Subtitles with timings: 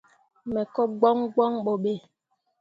[0.51, 1.93] Me ko gboŋ gboŋ ɓo ɓe.